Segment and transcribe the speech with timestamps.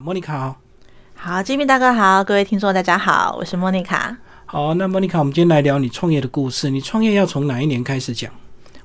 [0.00, 0.60] 莫妮卡好，
[1.16, 4.16] 好，金明大哥好，各位听众大家好，我是莫妮卡。
[4.46, 6.70] 好，那莫妮卡，我们今天来聊你创业的故事。
[6.70, 8.30] 你创业要从哪一年开始讲？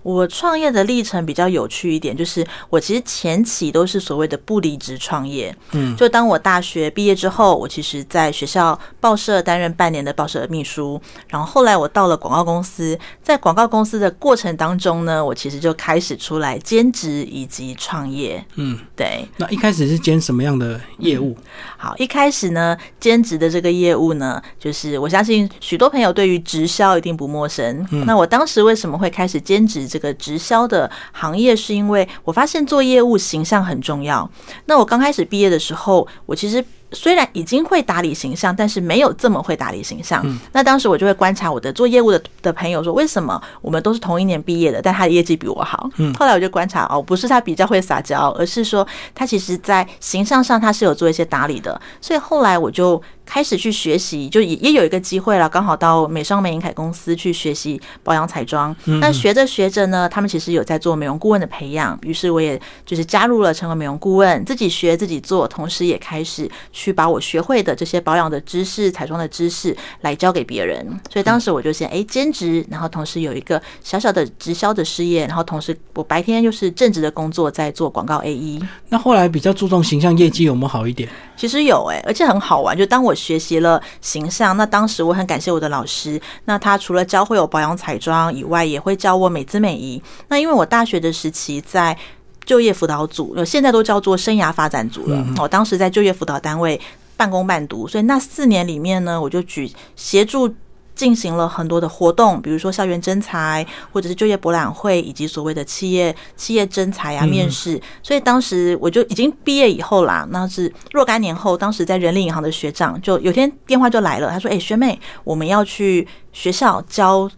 [0.04, 5.56] 我创业的历程比较有趣一点，就是我其实前期都是所谓的不离职创业。
[5.72, 18.44] 嗯，就当我大学毕业之后，我其实在学校报社担任半年的报社秘书，然后后来我到了广告公司，在广告公司的过程当中呢，我其实就开始出来兼职以及创业。
[18.56, 19.26] 嗯，对。
[19.38, 21.34] 那一开始是兼什么样的业务？
[21.78, 27.88] 好，一开始呢，兼职的这个业务呢，就是我相信许多朋友对于直销一定不陌生。
[28.06, 29.88] 那我当时为什么会开始兼职？
[29.94, 34.28] 这个直销的行业，是因为我发现做业务形象很重要。
[34.66, 36.66] 那我刚开始毕业的时候，我其实。
[36.94, 40.24] 虽然已经会打理形象，但是没有这么会打理形象。
[40.52, 45.90] 那当时我就会观察我的做业务的的朋友，说为什么我们都是同一年毕业的，但他的业绩比我好？
[46.18, 51.80] 后来我就观察哦，不是他比较会撒娇，而是说他其实在形象上他是有做一些打理的。
[52.00, 58.76] 所以后来我就开始去学习，就也也有一个机会了，刚好到美商美银凯公司去学习保养彩妆。
[59.00, 66.50] 那学着学着呢，他们其实有在做美容顾问的培养，于是我也就是加入了成为美容顾问，自己学自己做，同时也开始。
[66.84, 78.62] 去把我学会的这些保养的知识、彩妆的知识来教给别人，所以当时我就先哎兼职，然后同时有一个小小的直销的事业，然后同时我白天又是正职的工作在做广告 A E。
[78.90, 81.08] 那后来比较注重形象业绩有没有好一点？
[81.38, 82.78] 其实有哎，而且很好玩。
[82.78, 90.02] 就当我学习了形象，那当时我很感谢我的老师，那他除了教会我保养彩妆以外，也会教我美姿美仪。
[90.28, 91.98] 那因为我大学的时期在。
[92.46, 95.26] 就业辅导组，现在都叫做生涯发展组了。
[95.40, 96.80] 我当时在就业辅导单位
[97.16, 100.54] 半工半读，所以那四年里面呢，我就举协助
[100.96, 107.82] 进行了很多的活动，比如说校园征才，或者是就业博览会，以及所谓的企业企业征才啊面试。
[108.02, 117.30] 所以当时我就已经毕业以后啦，那是若干年后，当时在人力银行的学长就有天电话就来了，他说：“哎，学妹，我们要去学校教。”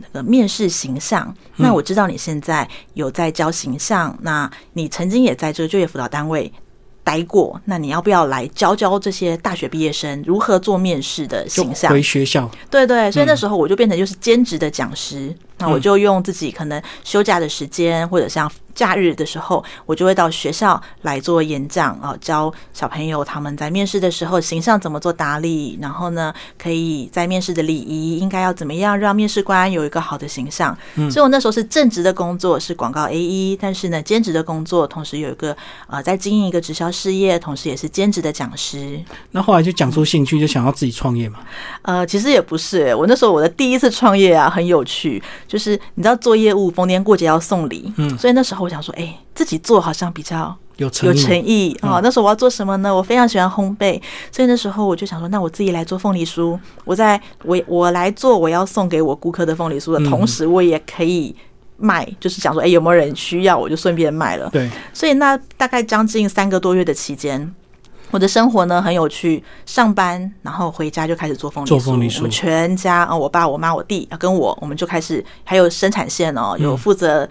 [0.00, 6.52] 那个面试形象，那我知道你现在有在教形象，那你曾经也在这个就业辅导单位
[7.02, 11.90] 待过，那你要不要来教教这些大学毕业生如何做面试的形象？
[11.90, 18.50] 回学校，对对，所以那时候我就变成就是兼职的讲师，那我就用自己可能休假的时间或者像。
[18.72, 30.74] 假日的时候，我就会到学校来做演讲啊，教小朋友他们在面试的时候形象怎么做打理，然后呢，可以在面试的礼仪应该要怎么样让面试官有一个好的形象。
[31.10, 35.54] 所以我那时候是正职的工作是广告 A E，但是呢，兼职的工作同时有一个
[35.88, 38.98] 呃在经营一个直销事业，同时也是兼职的讲师。
[39.32, 41.40] 那后来就讲出兴趣，就想要自己创业嘛？
[41.82, 48.60] 呃，其实也不是，我那时候我的第一次创业啊，很有趣，就是你知道做业务逢年过节要送礼，嗯，所以那时候。
[48.60, 51.98] 我想说，哎，自己做好像比较有有诚意啊。
[52.02, 52.94] 那时候我要做什么呢？
[52.94, 53.98] 我非常喜欢烘焙，
[54.30, 56.58] 所以那时候我就想说，那我自己来做凤梨酥。
[56.84, 61.34] 我在我我来做我要送给我顾客的凤梨酥的同时，我也可以
[61.78, 64.50] 卖，就是想说，哎，有没有人需要，我就顺便卖了。
[64.50, 67.54] 对，所以那大概将近三个多月的期间。
[68.10, 71.68] 我的生活呢很有趣，上班然后回家就开始做凤梨
[72.10, 72.16] 酥。
[72.16, 77.28] 我们全家啊，我爸、我妈、我弟啊跟我，我们就开始还有生产线哦，有负责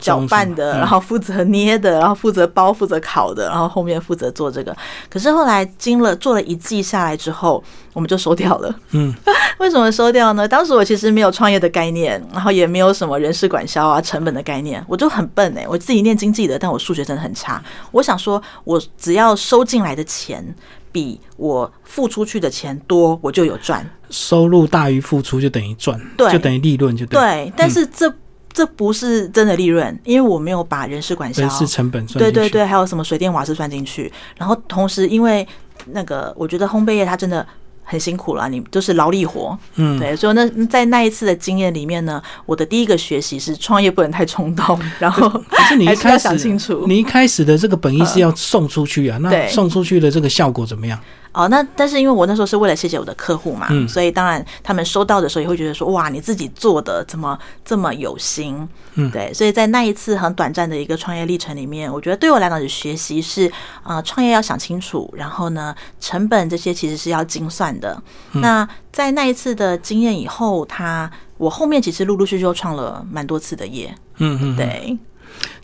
[0.00, 4.76] 搅拌的，然后负责捏的，然后负责包、负责烤的，然后后面负责做这个。
[5.08, 7.62] 可是后来经了做了一季下来之后。
[7.94, 8.74] 我们就收掉了。
[8.90, 9.14] 嗯，
[9.58, 10.48] 为什么收掉呢？
[10.48, 15.64] 当时我其实没有创业的概念，然后也没有什么人事管销啊、成本的概念，我就很笨哎。
[15.68, 17.62] 我自己念经济的，但我数学真的很差。
[17.92, 20.44] 我想说，我只要收进来的钱
[20.90, 23.88] 比我付出去的钱多，我就有赚。
[24.10, 27.52] 收入大于付出就等于赚，对，就等于利润就对。
[27.56, 28.12] 但是这
[28.54, 34.10] 这不是真的利润，因为我没有把人事管销、人事成本算对对对，还有什么水电瓦斯算进去。
[34.38, 35.46] 然后同时，因为
[35.88, 37.46] 那个，我觉得烘焙业它真的。
[37.86, 50.98] 很辛苦了，你就是劳力活，嗯，对，所以那在那一次的经验里面呢，我的第一个学习是创业不能太冲动，然后可是你一 开始想清楚，你一开始的这个本意是要送出去啊，那送出去的这个效果怎么样？
[51.34, 58.66] 哦，那但是因为我那时候是为了谢谢我的客户嘛，所以当然他们收到的时候也会觉得说，哇，你自己做的怎么这么有心？
[58.94, 63.50] 嗯，对，所以在那一次很短暂的一个创业历程里面，我觉得对我来讲的学习是，
[63.82, 68.00] 呃，创业要想清楚，然后呢，成本这些其实是要精算的。
[68.34, 73.92] 那在那一次的经验以后，他我后面其实陆陆续续又创了蛮多次的业。
[74.18, 74.96] 嗯嗯，对。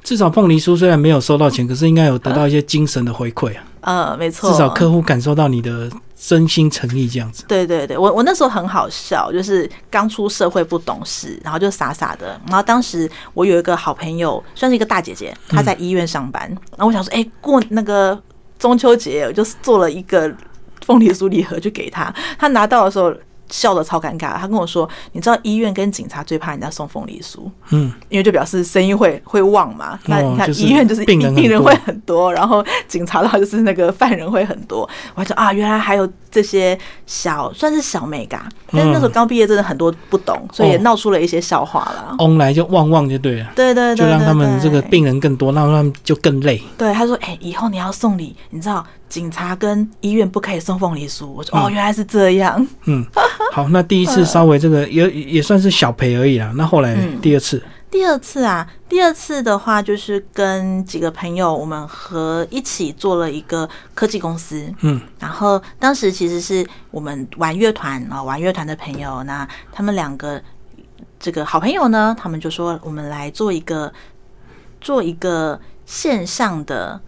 [0.02, 3.64] 至少凤梨酥虽然没有收到钱，可是应该有得到一些精神的回馈啊。
[3.82, 7.44] 呃，没错，至少客户感受到你的真心诚意这样子。
[7.48, 12.38] 对对对，我我那时候很好笑，就是刚出社会不懂事，然后就傻傻的。
[12.46, 16.42] 然后当时我有一个好朋友，算是一个大姐姐，她在医院上班。
[16.76, 18.20] 然后我想说，哎，过那个
[18.58, 20.30] 中秋节我就做了一个
[20.84, 22.14] 凤梨酥礼盒就给她。
[22.38, 23.14] 她拿到的时候。
[23.50, 29.98] 笑的超尴尬，他跟我说：“你知道医院跟警察最怕人家送凤梨酥，嗯，因为就表示生意会会旺嘛。
[30.06, 34.88] 那你看就是医院就是病人病人会很多，然后警察的话就是那个犯人会很多。
[35.14, 42.14] 我还说啊，原来还有这些小算是小美嘎，但是那时候刚毕业，真的很多不懂，所以也哦闹出了一些笑话啦。
[42.18, 46.62] 翁来就旺旺就对了，对对对，就让他们这个病人更多，让他们就更累。
[46.78, 52.64] 对，他说：“哎、以后你要送礼，你知道警察跟医院不可以送凤梨酥。”我说：“哦，原来是这样。
[52.84, 53.04] 嗯，
[53.52, 56.52] 好，那第一次稍微这个也也算是小赔而已啦。
[56.56, 64.72] 那后来嗯第二次，第二次啊，第二次的话就是跟几个朋友，我们和一起做了一个科技公司。
[64.80, 70.40] 嗯，然后当时其实是我们玩乐团啊，玩乐团的朋友，那他们两个
[71.18, 73.92] 这个好朋友呢，他们就说我们来做一个
[74.80, 77.00] 做一个线上的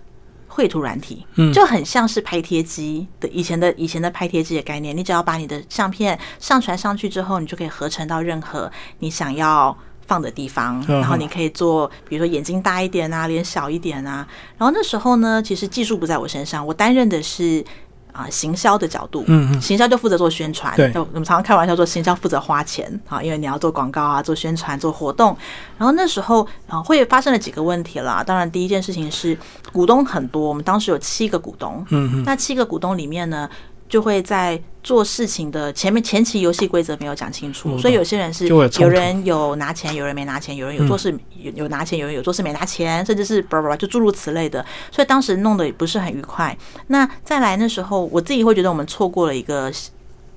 [0.54, 4.94] 绘图软体，嗯就很像是拍贴机的以前的以前的拍贴机的概念。
[4.94, 9.75] 你只要把你的相片上传上去之后，你就可以合成到任何你想要
[10.06, 14.28] 放的地方，嗯然后你可以做，比如说眼睛大一点啊，脸小一点啊。
[14.58, 17.64] 然后那时候呢，其实技术不在我身上，我担任的是。
[18.12, 25.37] 啊，行销的角度，嗯嗯行销就负责做宣传，对就我们常常开玩笑说，行销负责花钱啊，因为你要做广告啊，做宣传，做活动。
[25.79, 28.23] 然后那时候啊，会发生了几个问题啦。
[28.23, 29.37] 当然，第一件事情是
[29.73, 33.49] 股东很多，我们当时有七个股东，嗯嗯，那七个股东里面呢，
[33.93, 46.56] 就会在做事情的前面前期游戏规则没有讲清楚，所以有些人是有人有拿钱，有人没拿钱，有人有做事有有拿钱，有人有做事没拿钱，甚至是叭叭叭就诸如此类的，所以当时弄得也不是很愉快。
[46.87, 49.71] 那再来那时候，我自己会觉得我们错过了一个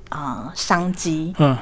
[0.09, 1.57] 啊、呃商机，嗯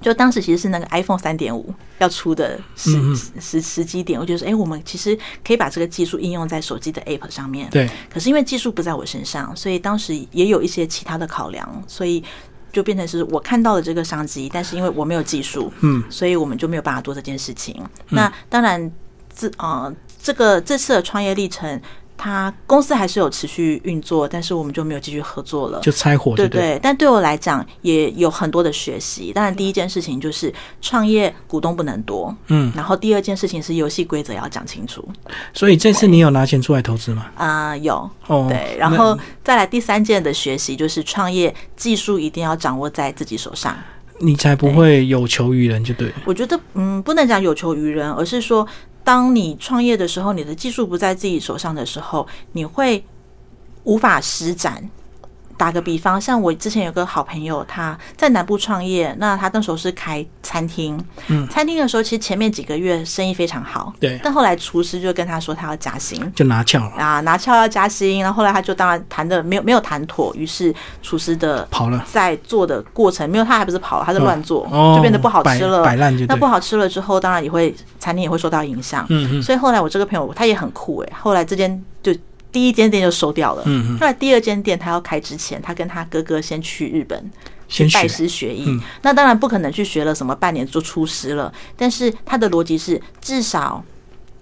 [0.00, 7.68] 就当时其实是那个 iPhone 三点五要出的时时时时机点，我觉得说，哎、我们其实可以把这个技术应用在手机的 App 上面。
[7.70, 12.22] 对，可是因为技术不在我身上，所以当时也有一些其他的考量，所以
[12.70, 17.82] 就变成是我看到了这个商机，但是因为我没有技术，嗯，所以我们就没有办法做这件事情。
[18.10, 18.92] 那当然，
[19.34, 21.80] 这呃这个这次的创业历程，
[22.16, 25.80] 它公司还是有持续运作，但是我们就没有继续合作了。
[25.80, 29.32] 就拆伙，对对，对，但对我来讲也有很多的学习。
[29.32, 35.06] 当然，第一件事情就是创业股东不能多，嗯，然后第二件事情是游戏规则要讲清楚。
[35.52, 37.26] 所以这次你有拿钱出来投资吗？
[37.36, 43.76] 啊、有哦，对，然后再来第三件的学习就是创业技术一定要掌握在自己手上。
[44.18, 46.14] 你才不会有求于人，就对了。
[46.24, 48.66] 我觉得，嗯，不能讲有求于人，而是说，
[49.06, 53.04] 当你创业的时候，你的技术不在自己手上的时候，你会
[53.84, 54.90] 无法施展。
[55.56, 60.98] 打个比方，像我之前有个好朋友，他在南部创业，那他那时候是开餐厅，
[61.28, 64.18] 嗯，餐厅的时候其实前面几个月生意非常好，对。
[64.24, 75.84] 但后来厨师就跟他说他要加薪，就拿翘了，啊，拿翘要加薪，然后后来他就当然谈的没有没有谈妥，于是厨师的跑了，在做的过程没有，他还不是跑了，他是乱做，哦，就变得不好吃了。
[75.84, 76.46] 摆烂就那不。
[76.46, 79.04] 好吃了之后，当然也会餐厅也会受到影响。
[79.08, 79.42] 嗯嗯。
[79.42, 82.14] 所以后来我这个朋友他也很酷诶，后来这间就
[82.52, 83.62] 第一间店就收掉了。
[83.66, 87.30] 嗯嗯，后来第二间店他要开之前，他跟他哥哥先去日本
[87.68, 88.64] 先去拜师学艺。
[88.68, 93.84] 嗯那当然不可能去学了什么半年就出师了，但是他的逻辑是至少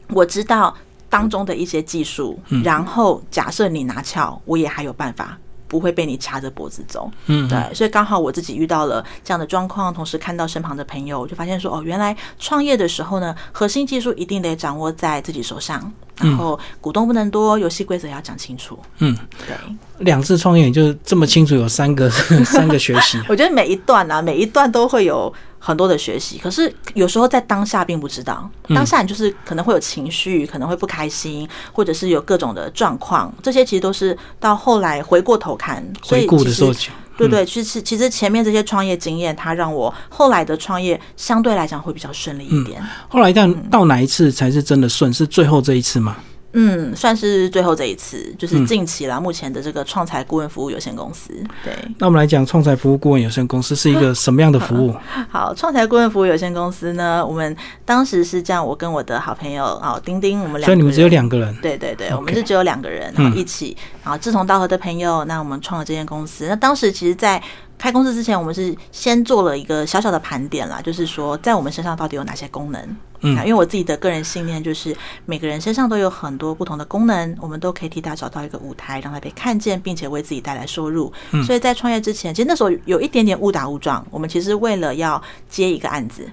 [0.08, 0.76] 我知道
[1.08, 5.38] 当中的一些技术，嗯然后假设你拿翘，我也还有办法。
[5.75, 18.78] 不会被你掐着脖子走，嗯，对，所以刚好我自己遇到了这样的状况，同时看到身旁的朋友，我就发现说，哦，原来创业的时候呢，核心技术一定得掌握在自己手上，然后股东不能多，游戏规则要讲清楚。
[18.99, 19.57] 嗯，对，
[19.99, 22.09] 两次创业你就这么清楚，有三个
[22.47, 25.35] 三个学习， 我觉得每一段啊，每一段都会有
[25.66, 36.90] 很多的学习，可是有时候在当下并不知道，嗯当下你就是可能会有情绪，可能会不开心，或者是有各种的状况，这些其实都是到后来回过头看，所以回顾的其时候实。
[37.16, 42.83] 对对，其实其实前面这些创业经验，它让我后来的创业相对来讲会比较顺利一点。
[43.09, 45.11] 后来但到哪一次才是真的顺？
[45.12, 46.16] 是最后这一次吗？
[46.54, 51.34] 嗯，算是最后这一次，嗯就是近期啦，目前的这个创财顾问服务有限公司。
[51.62, 54.94] 对，那我们来讲，创财服务顾问有限公司是一个什么样的服务？
[55.28, 66.46] 好，创财顾问服务有限公司呢，我们当时是这样，我跟我的好朋友哦，丁丁，我们两个，所以你们只有两个人，对对对我们是只有两个人，然后一起，然后志同道合的朋友，那我们创了这间公司。
[66.49, 67.42] 那当时其实，在
[67.76, 72.97] 开公司之前，我们是先做了一个小小的盘点啦，就是说在我们身上到底有哪些功能。
[73.26, 81.11] 嗯啊因为我自己的个人信念就是，每个人身上都有很多不同的功能，我们都可以替他找到一个舞台，让他被看见，并且为自己带来收入。
[81.47, 86.28] 所以在创业之前，其实那时候有一点点误打误撞，我们其实为了要接一个案子，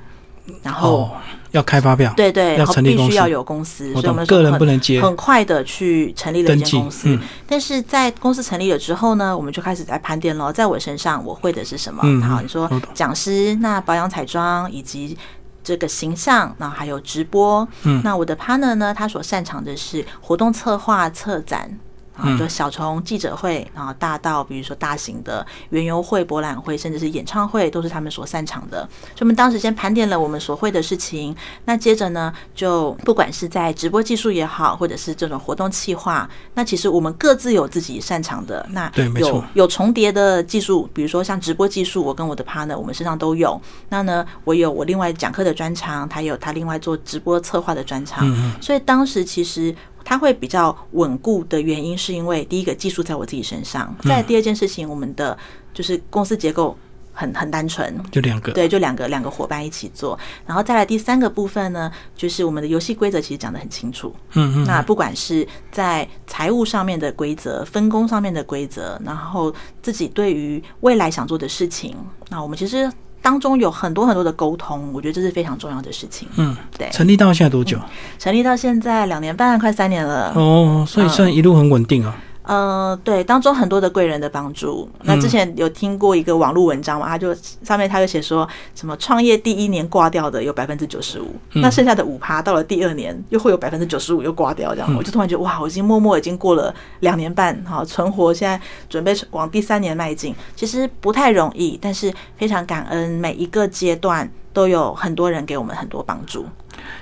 [0.63, 1.12] 然后哦，
[1.51, 7.10] 要开发票，对对，要然后成立公司必须要有公司，所以我们，个人不能接，很快的去成立了一间公司。
[7.10, 12.01] 嗯但是在公司成立了之后呢，我们就开始在盘点了，在我身上我会的是什么？
[12.03, 15.17] 嗯好，你说讲师，那保养彩妆以及。
[15.63, 21.77] 这个形象，然后还有直播，嗯那我的 partner 呢，他所擅长的是活动策划、策展，
[22.21, 28.87] 啊，嗯就小从记者会，然后大到比如说大型的园游会、博览会，甚至是演唱会，都是他们所擅长的。
[29.15, 31.35] 所以我们当时先盘点了我们所会的事情，
[31.65, 38.65] 那接着呢，就不管是在直播技术也好，或者是这种活动企划，那其实我们各自有自己擅长的。
[38.69, 43.59] 那有对没错有重叠的技术，比如说像直播技术，我跟我的 partner 我们身上都有。
[43.89, 48.19] 那呢，我有我另外讲课的专长，他有他另外做直播策划的专长。
[48.23, 49.73] 嗯所以当时其实
[50.03, 55.38] 它会比较稳固的原因，是因为第一个技术在我自己身上，再第二件事情，我们的
[55.74, 56.77] 就是公司结构
[57.13, 57.93] 很很单纯。
[58.12, 64.15] 就两个，对，就两个两个伙伴一起做，然后再来第三个部分呢，就是我们的游戏规则其实讲得很清楚。
[64.34, 71.96] 嗯嗯，那不管是在财务上面的规则、分工上面的规则，然后自己对于未来想做的事情，
[72.29, 76.27] 那我们其实当中有很多很多的沟通，我觉得这是非常重要的事情。
[76.37, 77.77] 嗯，对，成立到现在多久？
[78.17, 80.33] 成立到现在两年半，快三年了。
[80.35, 82.13] 哦，所以算一路很稳定哦。
[82.51, 84.89] 呃，对，当中很多的贵人的帮助。
[85.03, 106.46] 那之前有听过一个网络文章嘛，他就上面他就写说什么创业第一年挂掉的有百分之九十五，那剩下的五趴到了第二年又会有百分之九十五又挂掉，这样、我就突然觉得哇，我已经默默已经过了两年半，哈，存活现在准备往第三年迈进，其实不太容易，但是非常感恩每一个阶段都有很多人给我们很多帮助。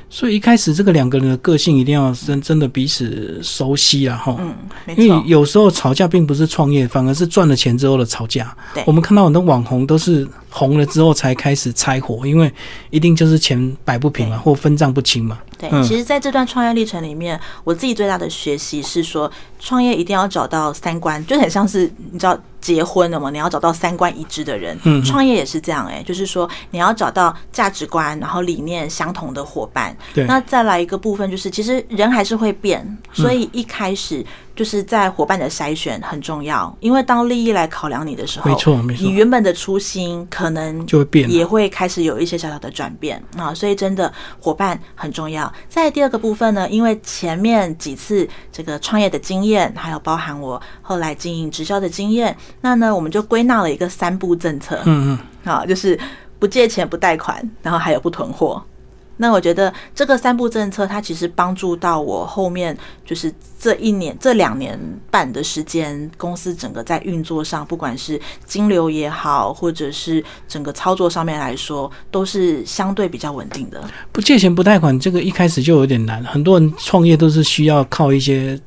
[0.09, 4.35] 所以一开始这个两个人的个性一定要真真的彼此熟悉了，哈。
[4.39, 4.55] 嗯，
[4.97, 8.55] 因为，有时候吵架并不是创业，反而是赚了钱之后的吵架。
[8.73, 12.51] 对我们看到很多网红都是红了之后才开始拆伙，因为
[12.89, 15.37] 一定就是钱摆不平了，或分账不清嘛。
[15.59, 24.77] 对，嗯其实在这段创业历程里面，我自己最大的学习是说，创业一定要找到三观，就很像是你知道结婚了嘛，你要找到三观一致的人。
[24.83, 29.95] 嗯创业也是这样、欸，就是说你要找到价值观，然后理念相同的伙伴。
[30.13, 34.25] 对，那再来一个部分就是，其实人还是会变，嗯所以一开始
[34.59, 45.49] 就是在伙伴的筛选很重要，因为当利益来考量你的时候，没错没错你原本的初心可能就会变也会开始有一些小小的转变啊，所以真的伙伴很重要。
[45.69, 55.97] 在第二个部分呢，因为前面几次这个创业的经验，还有包含我后来经营直销的经验，那呢我们就归纳了一个三步政策，嗯嗯，啊，就是
[56.37, 58.61] 不借钱、不贷款，然后还有不囤货。
[59.21, 64.79] 那我觉得这个三步政策，它其实帮助到我后面，就是这一年、这两年
[65.11, 73.83] 半的时间，公司整个在运作上，不管是金流也好，或者是整个操作上面来说，都是相对比较稳定的。
[74.13, 76.23] 不借钱不贷款，这个一开始就有点难。
[76.23, 78.57] 很多人创业都是需要靠一些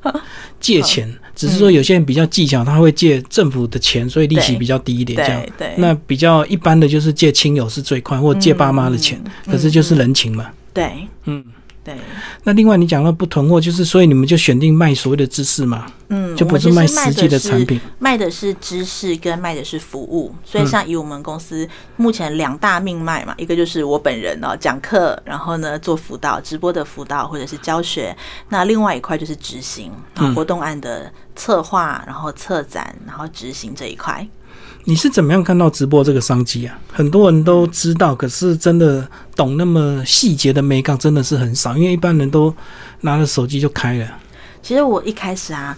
[0.59, 5.17] 借钱， 只是说有些人比较技巧，他会借政府的钱，所以利息比较低一点。
[5.17, 5.43] 这样。
[5.77, 10.49] 那比较一般的就是借亲友是最快，或借爸妈的钱，可是就是人情嘛。
[10.73, 10.91] 对。
[11.25, 11.43] 嗯，
[11.83, 11.97] 对，
[12.43, 17.77] 那另外你讲到不囤货，就是所以你们就选定卖所谓的知识嘛，嗯，就不是卖实际的产品。
[17.99, 28.15] 卖的是知识跟卖的是服务，所以嗯像以我们公司目前两大命脉嘛，一个就是我本人哦讲课，然后呢做辅导、直播的辅导或者是教学，
[28.47, 29.91] 那另外一块就是执行
[30.33, 34.25] 活动案的策划，然后策展，然后执行这一块。
[34.85, 36.77] 你是怎么样看到直播这个商机啊？
[36.91, 42.53] 很多人都知道，可是真的懂那么细节的美感真的是很少，因为一般人都
[43.01, 44.07] 拿着手机就开了。
[44.61, 45.77] 其实我一开始啊。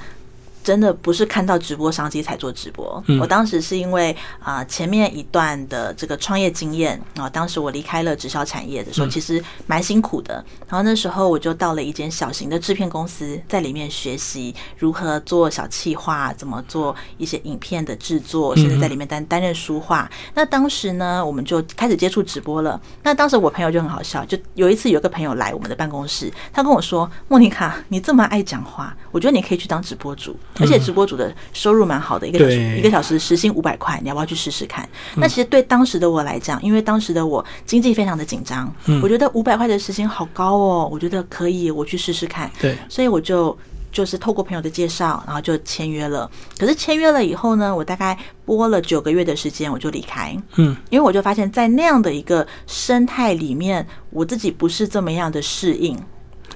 [0.65, 10.43] 真的不是看到直播商机才做直播，嗯我当时是因为啊、呃前面一段的这个创业经验啊、当时我离开了直销产业的时候，嗯其实蛮辛苦的。
[10.67, 20.10] 然后那时候我就到了一间小型的制片公司，在里面学习如何做小企划，怎么做一些影片的制作，甚至在里面担担任书画。
[20.34, 22.81] 那当时呢，我们就开始接触直播了。
[23.03, 42.50] 那当时我朋友就很好笑，就有一次有个朋友来我们的办公室，他跟我说：“莫妮卡，你这么爱讲话，我觉得你可以去当直播主，而且直播主的收入蛮好的，一个小时一个小时时薪五百块，你要不要去试试看？”那其实对当时的我来讲，因为当时的我经济非常的紧张，我觉得五百块的时薪好高哦，我觉得可以，我去试试看。
[42.60, 43.58] 对，所以我就
[43.92, 46.30] 就是透过朋友的介绍，然后就签约了。
[46.58, 55.98] 可是签约了以后呢，我大概播了九个月的时间，我就离开，嗯，因为我就发现，在那样的一个生态里面，我自己不是这么样的适应。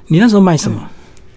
[0.07, 0.89] 你那时候卖什么？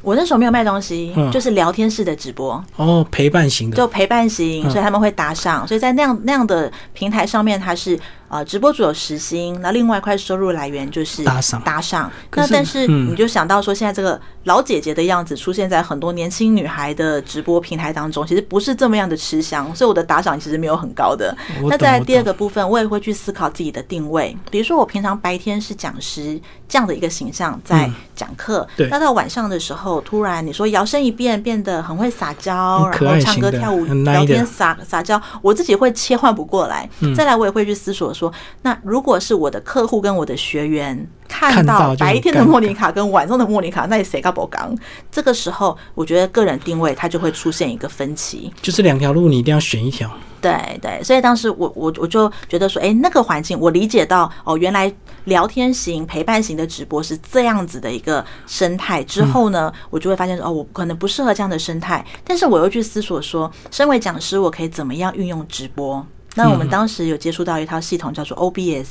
[0.03, 1.31] 我那时候没有卖东西，嗯。
[1.31, 3.77] 就是聊天式的直播，哦，陪伴型的。
[3.77, 4.71] 就陪伴型，嗯。
[4.71, 7.99] 所以他们会打赏，所以在那样那样的平台上面，它是
[8.33, 11.61] 呃，直播主有时薪，那另外一块收入来源就是打赏。
[11.61, 12.11] 打赏。
[12.35, 13.13] 那但是嗯。
[13.13, 21.37] 你就想到说，现在这个老姐姐的样子出现在很多年轻女孩的直播平台当中，其实不是这么样的吃香，所以我的打赏其实没有很高的。
[21.69, 27.95] 那在第二个部分，我也会去思考自己的定位，比如说我平常白天是讲师这样的一个形象在嗯。
[28.15, 28.89] 讲课，对。
[28.89, 36.89] 那到晚上的时候，突然你说摇身一变变得很会撒娇，然后唱歌跳舞、聊天撒撒娇，我自己会切换不过来。
[37.01, 37.13] 嗯。
[37.15, 44.77] 再来，我也会去思索说，那如果是我的客户跟我的学员看看到白天的莫妮卡跟晚上的莫妮卡，那你谁干不刚？
[45.11, 48.53] 这个时候，我觉得个人定位它就会出现一个分歧。
[48.63, 50.11] 就是两条路，你一定要选一条。
[50.41, 54.93] 对对，所以当时我我我就觉得说，哎，那个环境我理解到哦，原来
[55.27, 59.05] 聊天型、陪伴型的直播是这样子的一个生态。
[59.05, 66.05] 之后呢，我就会发现说，哦，我可能不适合这样的生态，但是我又去思索说，身为讲师，我可以怎么样运用直播？
[66.35, 68.87] 那我们当时有接触到一套系统叫做 OBS，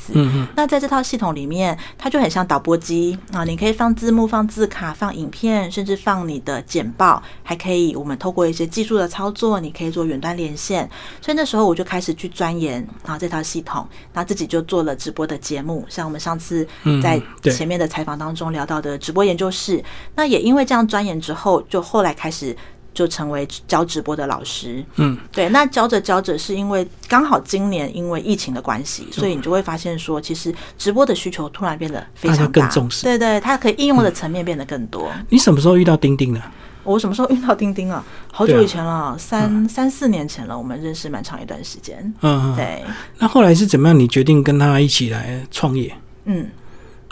[0.55, 10.88] 那在这套系统里面，它就很像导播机啊，你可以放字幕、放字卡、放影片，甚至放你的简报，还可以我们透过一些技术的操作，你可以做远端连线。
[11.19, 16.67] 所以那时候我就开始去钻研啊这套系统，那自己就做了直播的节目，像我们上次
[17.01, 19.83] 在前面的采访当中聊到的直播研究室。
[20.15, 22.55] 那也因为这样钻研之后，就后来开始。
[22.93, 25.50] 就成为教直播的老师，嗯，对。
[25.50, 35.12] 那教着教着，是因为刚好今年因为疫情的关系，所以你就会发现说，其实直播的需求突然变得非常大，更重视对对，它可以应用的层面变得更多。
[35.29, 36.41] 你什么时候遇到钉钉的？
[36.83, 38.03] 我什么时候遇到钉钉啊？
[38.31, 41.98] 好久以前了，三、三四年前了，我们认识蛮长一段时间。
[42.21, 42.55] 嗯，嗯。
[42.55, 42.83] 对，
[43.19, 43.98] 那后来是怎么样？
[43.98, 45.95] 你决定跟他一起来创业？
[46.25, 46.50] 嗯。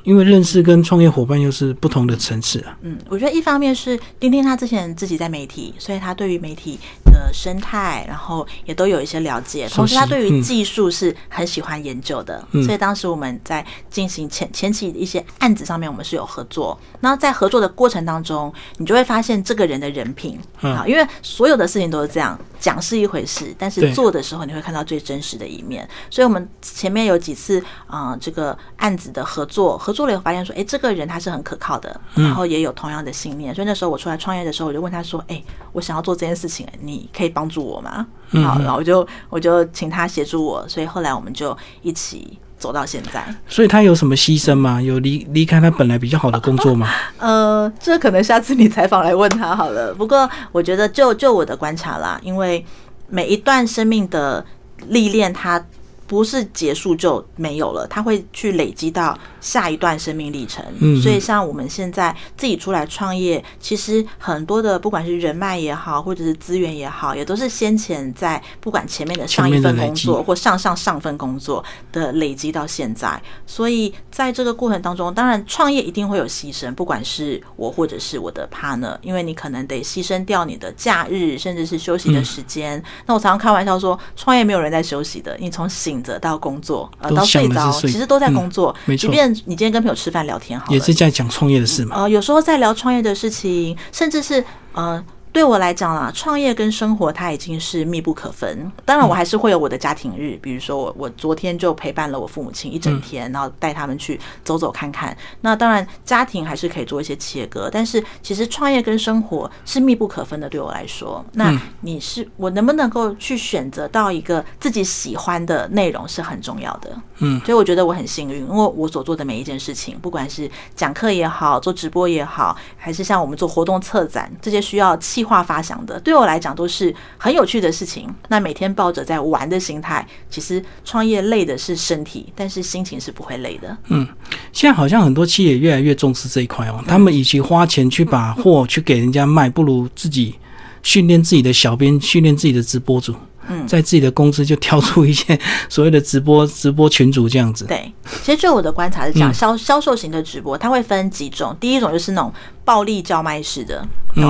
[0.10, 2.76] 因为认识跟创业伙伴又是不同的层次啊。
[2.82, 9.70] 嗯，我觉得一方面是丁丁他之前自己在媒体，所以他对于媒体的生态，然后也都有一些了解。
[9.70, 16.76] 同时，他对于技术是很喜欢研究的，嗯所以当时我们在进行前前期一些案子上面，我们是有合作。
[17.02, 25.88] 那在合作的过程当中，你就会发现这个人的人品嗯啊，因为所有的事情都是这样，讲是一回事，但是做的时候你会看到最真实的一面。
[26.10, 33.56] 所以我们前面有几次啊、呃这个案子的合作，合作了以后发现说，哎，这个人他是很可靠的，嗯然后也有同样的信念。
[33.56, 38.06] 所以那时候我出来创业的时候，我就问他说，哎，我想要做这件事情，你可以帮助我吗？
[38.32, 43.26] 嗯好，然后我就我就请他协助我，所以后来我们就一起走到现在。
[43.48, 44.80] 所以他有什么牺牲吗？
[44.82, 46.88] 有离离开他本来比较好的工作吗？
[47.18, 49.94] 呃，这可能下次你采访来问他好了。
[49.94, 52.64] 不过我觉得就就我的观察啦，因为
[53.08, 54.46] 每一段生命的
[54.88, 55.64] 历练，它
[56.10, 60.66] 不是结束就没有了，它会去累积到下一段生命历程。
[60.80, 73.22] 嗯所以像我们现在自己出来创业，其实很多的不管是人脉也好，或者是资源也好，也都是先前在不管前面的上一份工作或上上上份工作的累积到现在。
[73.46, 82.84] 所以在这个过程当中，当然创业一定会有牺牲，不管是我或者是我的 partner，因为你可能得牺牲掉你的假日，甚至是休息嗯的时间。
[83.06, 88.76] 那我常常开玩笑说，创业没有人在休息的，你从醒着到工作，呃，都到睡着，其实都在嗯工作。
[88.86, 91.96] 没错即便你今天跟朋友吃饭聊天好了，也是在讲创业的事嘛。
[91.98, 98.72] 呃，有时候在聊创业的事情，甚至是呃，对我来讲啦，创业跟生活它已经是密不可分。
[98.84, 105.16] 当然，我还是会有我的家庭日，比如说我我昨天就陪伴了我父母亲一整天，然后带他们去走走看看。
[105.42, 110.50] 那当然，家庭还是可以做一些切割，但是其实创业跟生活是密不可分的。
[110.50, 117.00] 对我来说，那你是我能不能够去选择到一个自己喜欢的内容是很重要的。
[117.20, 128.08] 嗯，所以我觉得我很幸运，因为我所做的每一件事情，不管是讲课也好，做直播也好，还是像我们做活动策展这些需要企划发想的，对我来讲都是很有趣的事情。
[128.30, 133.78] 那每天抱着在玩的心态，其实创业累的是身体，但是心情是不会累的。
[133.90, 134.08] 嗯
[134.54, 140.36] 现在好像很多企业越来越重视这一块哦，他们与其花钱去把货去给人家卖，不如自己
[140.84, 143.14] 训练自己的小编，训练自己的直播主。
[143.50, 143.68] 嗯。
[143.68, 147.66] 在自己的公司就挑出一些 所谓的直播直播群主这样子。
[147.66, 149.34] 对，其实就我的观察是这样，嗯。
[149.34, 152.34] 销销售型的直播它会分几种，第一种就是那种
[152.64, 153.86] 暴力叫卖式的，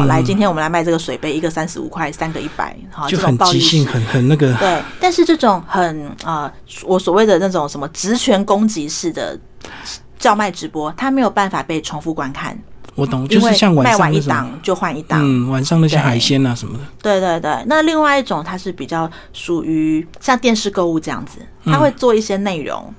[0.08, 6.52] 来，今天我们来卖这个水杯，一个三十五块，三个一百，好，就很即兴，很很那个，对，但是这种很呃，
[6.86, 9.38] 我所谓的那种什么职权攻击式的
[10.18, 12.58] 叫卖直播，它没有办法被重复观看，
[13.00, 15.22] 我懂，就是像晚卖完一上那种，档就换一档。
[15.24, 22.94] 嗯，晚上那些海鲜啊什么的，对对对，那另外一种它是比较属于像电视购物这样子，它嗯会做一些内容。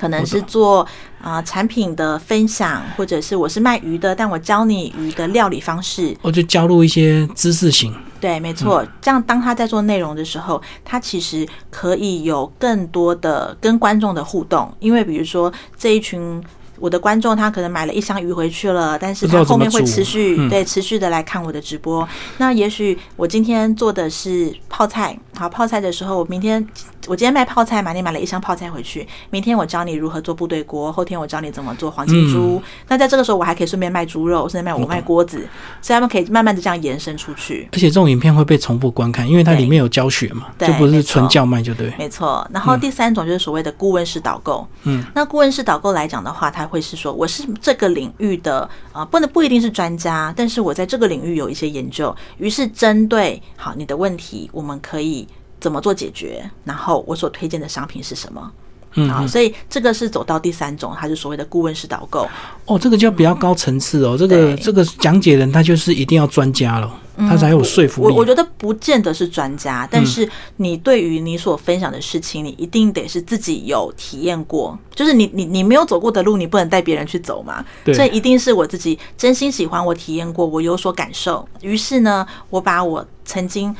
[0.00, 0.84] 可能是做
[1.20, 6.16] 啊、产品的分享，或者是我是卖鱼的，但我教你鱼的料理方式。
[6.22, 8.84] 我就加入一些知识型，对，没错。
[9.00, 16.42] 这样当他在做内容的时候，他其实可以有更多的跟观众的互动，因为比如说这一群。
[16.82, 22.06] 我的观众他可能买了一箱鱼回去了，但是他后面会持续、嗯对持续的来看我的直播。
[22.38, 26.66] 那也许我今天做的是泡菜，好泡菜的时候，我明天
[27.06, 32.56] 我今天卖泡菜嘛，你买了一箱泡菜回去，明天我教你如何做部队锅，后天我教你怎么做黄金猪。
[32.56, 35.38] 嗯那在这个时候，我还可以顺便卖猪肉，甚至卖我卖锅子，
[35.80, 37.68] 所以他们可以慢慢的这样延伸出去。
[37.72, 41.92] 而且这种影片会被重复观看，因为它里面有教学嘛，对就不是纯叫卖，就对。
[41.98, 44.66] 没错，然后第三种就是所谓的顾问式导购。
[44.84, 55.26] 嗯，那顾问式导购来讲的话，他会是说，我是这个领域的呃，不能不一定是专家，但是我在这个领域有一些研究，于是针对好你的问题，我们可以
[55.62, 58.52] 怎么做解决，然后我所推荐的商品是什么。
[58.94, 62.28] 嗯好，所以这个是走到第三种，它是所谓的顾问式导购。
[62.66, 68.12] 哦，这个就比较高层次哦，这个这个讲解人他就是一定要专家了，他才有说服力。
[68.12, 77.64] 我我觉得不见得是专家，但是你对于你所分享的事情，你一定得是自己有体验过，就是你你你没有走过的路，你不能带别人去走嘛。
[77.82, 81.48] 对所以一定是我自己真心喜欢，我体验过，我有所感受。
[81.62, 83.74] 于是呢，我把我曾经。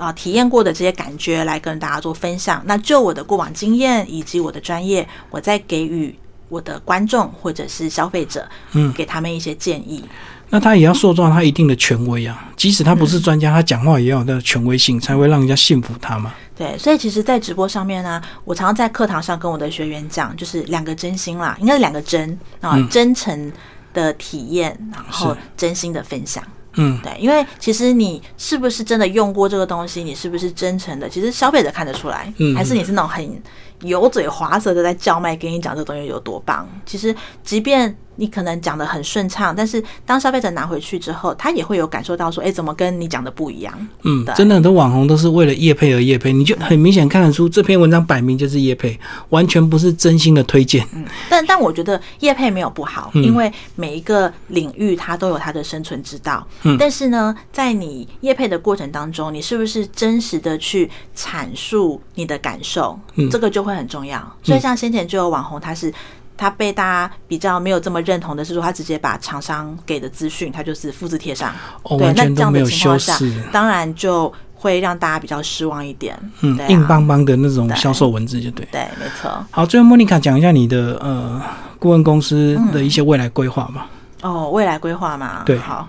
[0.00, 2.62] 啊，体验过的这些感觉来跟大家做分享。
[2.64, 6.12] 那就我的过往经验以及我的专业，我再给予
[6.48, 10.04] 我的观众或者是消费者，嗯给他们一些建议。
[10.52, 16.34] 那他也要塑造他一定的权威啊，即使他不是专家，他讲话也要有的权威性，才会让人家信服他嘛。
[16.56, 23.52] 对，所以其实，在直播上面呢，我常常在课堂上跟我的学员讲，就是两个真心啦，应该是两个真啊，嗯真诚
[23.94, 26.42] 的体验，然后真心的分享。
[26.44, 32.54] 嗯，对，因为其实你是不是真的用过这个东西，你是不是真诚的，其实消费者看得出来，嗯。
[32.54, 33.42] 还是你是那种很
[33.82, 36.68] 油嘴滑舌的在叫卖，跟你讲这个东西有多棒。
[36.84, 43.88] 其实，即便你可能讲的很顺畅，但是当消费者拿回去之后，他也会有感受到说，哎，怎么跟你讲的不一样？
[44.02, 48.98] 嗯对，真的很多网红都是为了业配而业配，你就很明显看得出这篇文章摆明就是业配，
[49.30, 50.86] 完全不是真心的推荐。
[50.94, 56.46] 嗯但但我觉得业配没有不好，嗯因为每一个领域它都有它的生存之道。
[56.64, 62.98] 嗯但是呢，在你业配的过程当中，你是不是真实的去阐述你的感受？
[63.14, 64.20] 嗯这个就会很重要。
[64.42, 65.92] 所以像先前就有网红，他是。
[66.36, 71.52] 他被大家比较没有这么认同的是说，他直接把厂商给的资讯，他就是复制贴上。
[71.82, 73.14] 哦，对，完那这样的情况下，，
[73.52, 76.18] 当然就会让大家比较失望一点。
[76.40, 78.66] 嗯硬邦邦的那种对销售文字就对。
[78.72, 79.30] 对，没错。
[79.50, 81.42] 好，最后莫妮卡讲一下你的呃
[81.78, 83.86] 顾问公司的一些未来规划吧。
[84.22, 85.86] 哦，未来规划嘛，对好，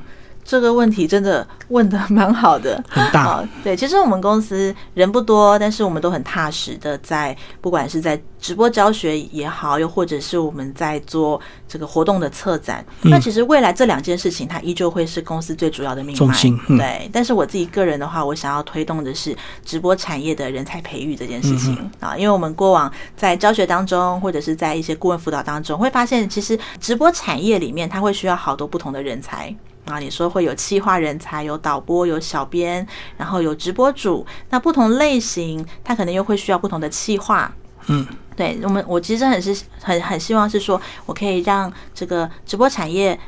[0.52, 3.48] 这个问题真的问的蛮好的，很大哦。
[3.64, 16.36] 对，其实我们公司人不多，但是我们都很踏实的在，不管是在直播教学也好，又或者是我们在做这个活动的策展，嗯那其实未来这两件事情，它依旧会是公司最主要的命脉。
[16.78, 19.34] 对，但是我自己个人的话，我想要推动的是
[19.64, 29.56] 直播产业的人才培育这件事情嗯啊，因为我们过往在教学当中，或者是在一些顾问辅导当中，会发现其实直播产业里面，它会需要好多不同的人才。
[29.86, 32.86] 啊，你说会有企划人才，有导播，有小编，
[33.18, 37.52] 然后有直播主，那不同类型，它可能又会需要不同的企划。
[37.88, 43.20] 嗯，对我们，我其实很是很很希望是说，我可以让这个直播产业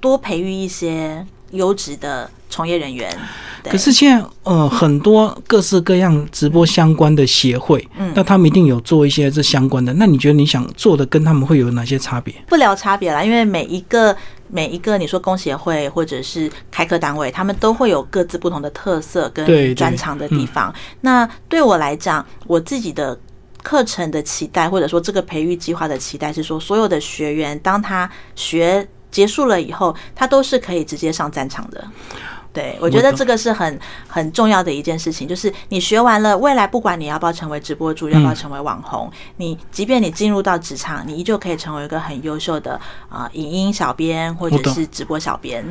[0.00, 3.14] 多培育一些优质的从业人员。
[3.64, 9.92] 可是现在呃很多各式各样直播相关的协会，嗯那他们一定有做一些这相关的。
[9.94, 12.34] 那你觉得你想做的跟他们会有哪些差别？
[12.46, 14.16] 不聊差别啦，因为每一个
[14.48, 20.74] 每一个你说工协会或者是开课单位，他们都会有各自不同的特色跟专长的地方。
[21.00, 23.18] 那对我来讲，我自己的。
[23.60, 31.84] 课程的期待，或者说这个培育计划的期待，是说所有的学员，当他学结束了以后，他都是可以直接上战场的。
[32.58, 42.72] 对，我觉得这个是很很重要的一件事情，就是你学完了，未来不管你要不要成为直播主，要不要成为网红，你即便你进入到职场，你依旧可以成为一个很优秀的
[43.08, 45.64] 啊、呃影音小编或者是直播小编。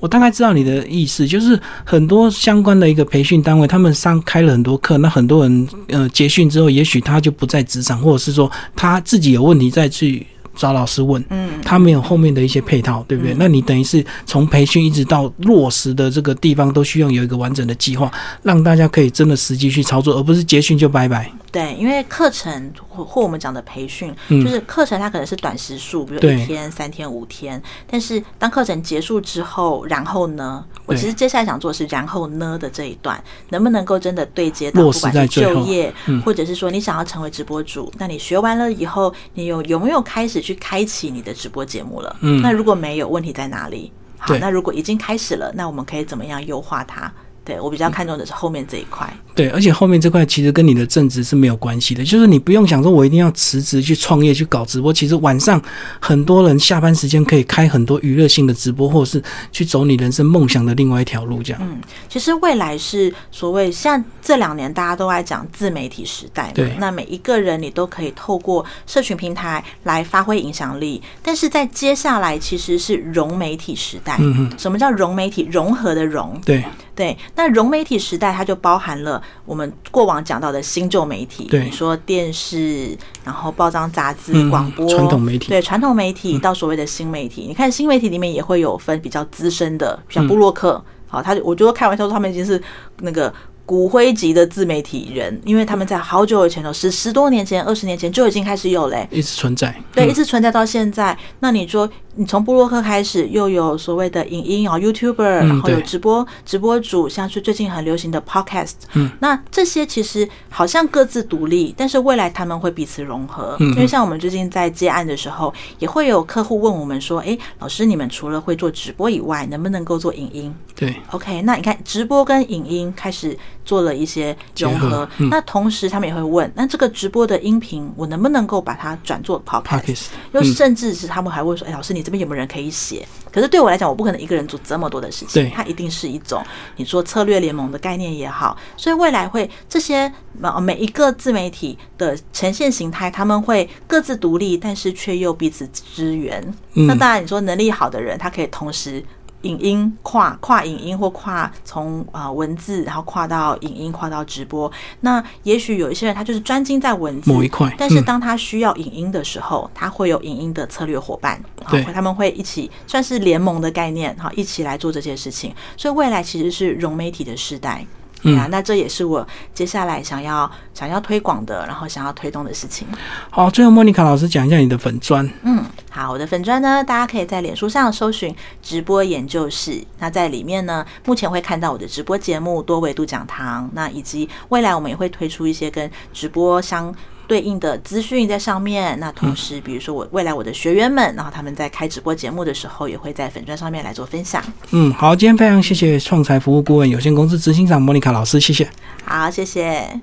[0.00, 13.34] 我大概知道你的意思，就是很多相关的一个培训单位，他们上开了很多课，那很多人呃结训之后，也许他就不在职场，或者是说他自己有问题再去找老师问，嗯，他没有后面的一些配套，对不对？
[13.38, 18.10] 那你等于是从培训一直到落实的这个地方，都需要有一个完整的计划，
[18.42, 21.30] 让大家可以真的实际去操作，而不是结训就拜拜。
[21.50, 27.60] 对，因为课程或或我们讲的培训，嗯就是课程它可能是短时数，比如一天、三天、五天。
[27.90, 30.64] 但是当课程结束之后，然后呢？
[30.84, 42.16] 我其实接下来想做的是然后呢的这一段，能不能够真的对接到，不管是就业，嗯或者是说你想要成为直播主，那你学完了以后，你有有没有开始去开启你的直播节目了？
[42.20, 43.92] 嗯那如果没有，问题在哪里？
[44.18, 47.10] 好，那如果已经开始了，那我们可以怎么样优化它？
[47.44, 49.12] 对我比较看重的是后面这一块。
[49.34, 54.92] 对，而且后面这块其实跟你的正职是没有关系的，就是你不用想说我一定要辞职去创业去搞直播。
[54.92, 55.60] 其实晚上
[56.00, 61.62] 很多人下班时间可以开很多娱乐性的直播，或者是去走你人生梦想的另外一条路，这样。
[61.64, 74.16] 嗯，其实未来是所谓像这两年大家都在讲自媒体时代对，那每一个人你都可以透过社群平台来发挥影响力，但是在接下来其实是融媒体时代。
[74.20, 75.48] 嗯嗯，什么叫融媒体？
[75.50, 76.64] 融合的融，对
[77.02, 92.62] 对，那融媒体时代它就包含了我们过往讲到的新旧媒体，对你说电视，然后报章、杂志、嗯广播、传统媒体嗯对传统媒体到所谓的新媒体，你看新媒体里面也会有分比较资深的，像布洛克，好，他我觉得开玩笑说他们已经是
[93.00, 93.34] 那个。
[93.64, 99.74] 骨灰级的自媒体人，因为他们在好久以前哦，十十多年前、二十年前就已经开始有嘞、一直存在。
[99.94, 101.16] 对，一嗯直存在到现在。
[101.38, 113.56] 那你说，你从布洛克开始，又有所谓的影音啊、YouTuber，嗯然后有直播直播主，像是最近很流行的 Podcast，嗯，那这些其实好像各自独立，但是未来他们会彼此融合。
[113.60, 113.68] 嗯。
[113.70, 133.06] 因为像我们最近在接案的时候，也会有客户问我们说：“诶，老师，你们除了会做直播以外，能不能够做影音？”对，OK，那你看直播跟影音开始做了一些融合那同时他们也会问，那这个直播的音频我能不能够把它转做 podcast？Podcast，又嗯甚至是他们还会说，哎、老师你这边有没有人可以写？
[133.32, 136.42] 可是对我来讲，我不可能一个人做这么多的事情对，它一定是一种
[136.76, 146.42] 你说策略联盟的概念也好，所以未来会这些呃每一个自媒体的呈现形态，他们会各自独立，但是却又彼此支援。
[146.74, 149.02] 嗯那当然，你说能力好的人，他可以同时
[149.42, 154.70] 影音跨跨影音或跨从啊、呃文字，然后跨到影音，跨到直播。
[155.00, 165.54] 那也许有一些人他就是专精在文字某一块嗯但是当他需要影音的时候，他会有影音的策略伙伴，对他们会一起算是联盟的概念，哈，一起来做这些事情。
[165.76, 167.84] 所以未来其实是融媒体的时代。
[168.22, 172.86] 对啊，那这也是我接下来想要想要推广的，然后想要推动的事情。
[173.30, 175.28] 好，最后莫妮卡老师讲一下你的粉砖。
[175.42, 179.82] 嗯，好，我的粉砖呢，大家可以在脸书上搜寻“直播研究室”。
[179.98, 186.94] 那在里面呢，目前会看到我的直播节目多维度讲堂，那以及未来我们也会推出一些跟直播相
[187.32, 189.00] 对应的资讯在上面。
[189.00, 194.44] 那同时，比如说我未来我的学员们，然后他们在开直播节目的时候，也会在粉砖上面来做分享。
[194.72, 198.68] 嗯，好，今天非常谢谢创财服务顾问有限公司执行长莫妮卡老师，谢谢。
[199.06, 200.02] 好，谢谢。